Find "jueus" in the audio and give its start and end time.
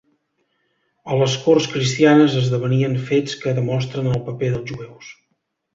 4.77-5.17